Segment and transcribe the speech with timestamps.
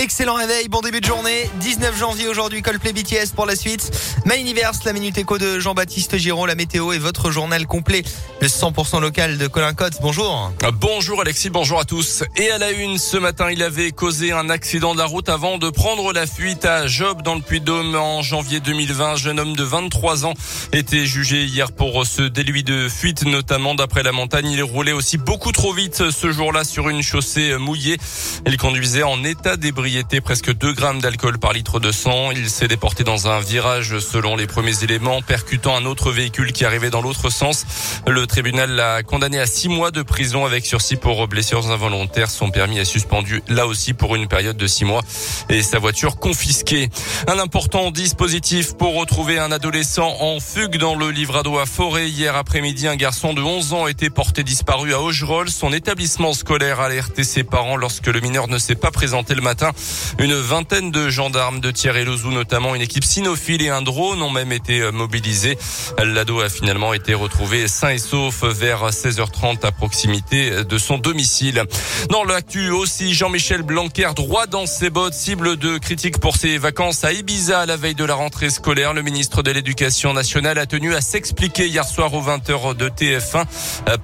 [0.00, 1.50] excellent réveil, bon début de journée.
[1.60, 3.90] 19 janvier aujourd'hui, Coldplay BTS pour la suite.
[4.24, 8.02] My Universe, la Minute Éco de Jean-Baptiste Giron, la météo et votre journal complet.
[8.40, 9.98] Le 100% local de Colin Cotte.
[10.00, 10.52] Bonjour.
[10.80, 12.24] Bonjour Alexis, bonjour à tous.
[12.36, 15.58] Et à la une, ce matin, il avait causé un accident de la route avant
[15.58, 19.16] de prendre la fuite à Job dans le Puy-de-Dôme en janvier 2020.
[19.16, 20.34] Jeune homme de 23 ans
[20.72, 24.48] était jugé hier pour ce délit de fuite, notamment d'après la montagne.
[24.50, 27.98] Il roulait aussi beaucoup trop vite ce jour-là sur une chaussée mouillée.
[28.46, 29.58] Il conduisait en état
[29.90, 32.30] d'ébriété, presque 2 grammes d'alcool par litre de sang.
[32.30, 36.64] Il s'est déporté dans un virage selon les premiers éléments, percutant un autre véhicule qui
[36.64, 37.66] arrivait dans l'autre sens.
[38.06, 42.30] Le tribunal l'a condamné à 6 mois de prison avec sursis pour blessures involontaires.
[42.30, 45.02] Son permis est suspendu là aussi pour une période de 6 mois
[45.48, 46.88] et sa voiture confisquée.
[47.26, 52.08] Un important dispositif pour retrouver un adolescent en fugue dans le Livrado à Forêt.
[52.08, 55.50] Hier après-midi, un garçon de 11 ans été porté disparu à Augerolles.
[55.50, 59.42] Son établissement scolaire a alerté ses parents lorsque le mineur ne s'est pas présenté le
[59.42, 59.72] matin.
[60.18, 64.52] Une vingtaine de gendarmes de Thierry-Lozou, notamment une équipe cynophile et un drone ont même
[64.52, 65.58] été euh, mobilisés.
[66.02, 71.64] L'ado a finalement été retrouvé sain et sauf vers 16h30 à proximité de son domicile.
[72.10, 77.04] Dans l'actu aussi, Jean-Michel Blanquer, droit dans ses bottes, cible de critiques pour ses vacances
[77.04, 78.94] à Ibiza à la veille de la rentrée scolaire.
[78.94, 83.44] Le ministre de l'Éducation nationale a tenu à s'expliquer hier soir aux 20h de TF1.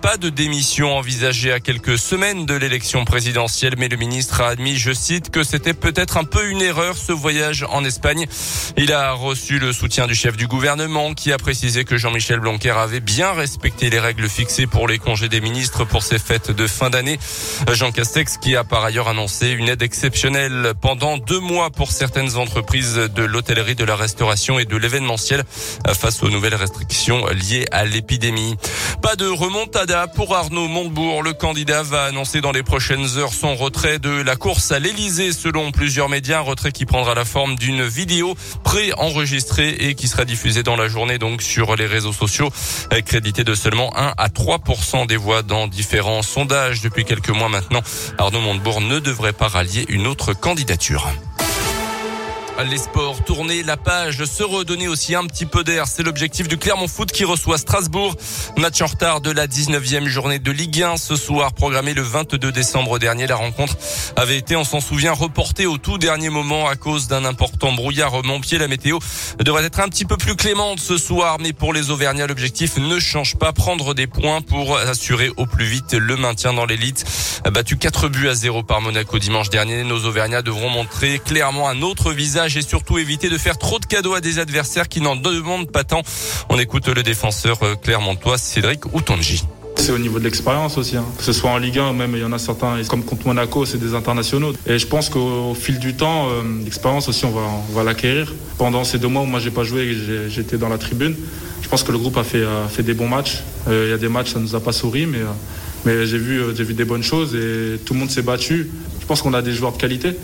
[0.00, 4.76] Pas de démission envisagée à quelques semaines de l'élection présidentielle, mais le ministre a admis,
[4.76, 8.26] je cite, que c'était peut-être un peu une erreur ce voyage en Espagne.
[8.76, 12.72] Il a reçu le soutien du chef du gouvernement qui a précisé que Jean-Michel Blanquer
[12.72, 16.66] avait bien respecté les règles fixées pour les congés des ministres pour ces fêtes de
[16.66, 17.18] fin d'année.
[17.72, 22.36] Jean Castex qui a par ailleurs annoncé une aide exceptionnelle pendant deux mois pour certaines
[22.36, 25.42] entreprises de l'hôtellerie, de la restauration et de l'événementiel
[25.94, 28.56] face aux nouvelles restrictions liées à l'épidémie.
[29.00, 31.22] Pas de remontada pour Arnaud Montebourg.
[31.22, 35.32] Le candidat va annoncer dans les prochaines heures son retrait de la course à l'Elysée
[35.46, 36.38] selon plusieurs médias.
[36.38, 40.88] Un retrait qui prendra la forme d'une vidéo pré-enregistrée et qui sera diffusée dans la
[40.88, 42.50] journée donc sur les réseaux sociaux.
[43.04, 47.82] Crédité de seulement 1 à 3% des voix dans différents sondages depuis quelques mois maintenant.
[48.18, 51.08] Arnaud Montebourg ne devrait pas rallier une autre candidature.
[52.64, 55.86] Les sports, tourner la page, se redonner aussi un petit peu d'air.
[55.86, 58.16] C'est l'objectif du Clermont Foot qui reçoit Strasbourg.
[58.56, 62.50] Match en retard de la 19e journée de Ligue 1 ce soir, programmé le 22
[62.50, 63.26] décembre dernier.
[63.26, 63.76] La rencontre
[64.16, 68.24] avait été, on s'en souvient, reportée au tout dernier moment à cause d'un important brouillard
[68.24, 68.58] Montpied.
[68.58, 68.98] La météo
[69.38, 72.98] devrait être un petit peu plus clémente ce soir, mais pour les Auvergnats, l'objectif ne
[72.98, 73.52] change pas.
[73.52, 77.04] Prendre des points pour assurer au plus vite le maintien dans l'élite.
[77.50, 81.80] Battu 4 buts à 0 par Monaco dimanche dernier, nos Auvergnats devront montrer clairement un
[81.80, 85.14] autre visage et surtout éviter de faire trop de cadeaux à des adversaires qui n'en
[85.14, 86.02] demandent pas tant.
[86.48, 89.44] On écoute le défenseur euh, clermontois Cédric Outonji.
[89.76, 91.04] C'est au niveau de l'expérience aussi, hein.
[91.16, 93.64] que ce soit en Ligue 1, même il y en a certains, comme contre Monaco,
[93.64, 94.52] c'est des internationaux.
[94.66, 97.32] Et je pense qu'au fil du temps, euh, l'expérience aussi, on
[97.74, 98.34] va, l'acquérir.
[98.58, 99.96] Pendant ces deux mois où moi j'ai pas joué,
[100.28, 101.14] j'étais dans la tribune.
[101.62, 103.42] Je pense que le groupe a fait, a fait des bons matchs.
[103.68, 105.20] Euh, il y a des matchs, ça nous a pas souri, mais,
[105.86, 108.68] mais j'ai vu, j'ai vu des bonnes choses et tout le monde s'est battu.
[109.00, 110.16] Je pense qu'on a des joueurs de qualité.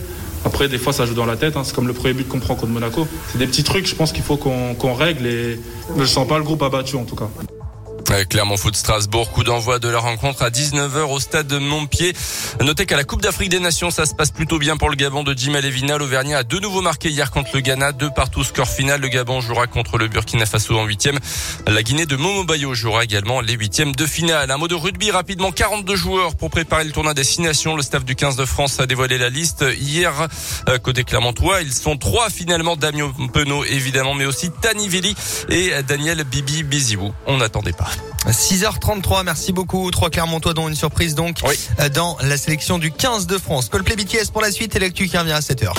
[0.44, 1.56] Après, des fois, ça joue dans la tête.
[1.56, 1.62] Hein.
[1.64, 3.06] C'est comme le premier but qu'on prend contre Monaco.
[3.30, 5.24] C'est des petits trucs, je pense qu'il faut qu'on règle.
[5.24, 5.60] Et
[5.94, 7.30] je ne sens pas le groupe abattu, en tout cas.
[8.28, 12.12] Clermont Foot Strasbourg, coup d'envoi de la rencontre à 19h au stade de Montpied.
[12.60, 15.22] Notez qu'à la Coupe d'Afrique des Nations, ça se passe plutôt bien pour le Gabon
[15.22, 15.96] de Jim Alevina.
[15.96, 19.00] L'Auvergnat a de nouveau marqué hier contre le Ghana, deux partout score final.
[19.00, 21.18] Le Gabon jouera contre le Burkina Faso en huitième.
[21.66, 24.50] La Guinée de Momo Bayo jouera également les huitièmes de finale.
[24.50, 27.76] Un mot de rugby rapidement, 42 joueurs pour préparer le tournoi Destination.
[27.76, 30.28] Le staff du 15 de France a dévoilé la liste hier.
[30.68, 32.76] Euh, côté Clermontois, ils sont trois finalement.
[32.76, 35.14] Damien Penaud évidemment, mais aussi Tani Vili
[35.48, 37.14] et Daniel Bibi Biziou.
[37.26, 37.90] On n'attendait pas.
[38.26, 39.90] 6h33, merci beaucoup.
[39.90, 41.56] Trois Clermontois dont une surprise donc oui.
[41.94, 43.68] dans la sélection du 15 de France.
[43.68, 45.72] Coldplay BTS pour la suite et l'actu qui revient à 7h.